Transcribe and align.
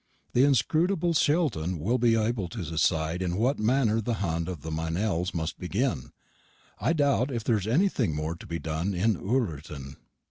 The 0.33 0.45
inscrutable 0.45 1.13
Sheldon 1.13 1.77
will 1.77 1.99
be 1.99 2.15
able 2.19 2.47
to 2.47 2.63
decide 2.65 3.21
in 3.21 3.35
what 3.37 3.59
manner 3.59 4.01
the 4.01 4.15
hunt 4.15 4.47
of 4.47 4.63
the 4.63 4.71
Meynells 4.71 5.31
must 5.31 5.59
begin. 5.59 6.11
I 6.79 6.91
doubt 6.91 7.29
if 7.31 7.43
there 7.43 7.59
is 7.59 7.67
anything 7.67 8.15
more 8.15 8.33
to 8.37 8.47
be 8.47 8.57
done 8.57 8.95
in 8.95 9.15
Ullerton. 9.15 9.97